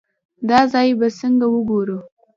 [0.49, 1.99] دا ځای به څنګه وګورو.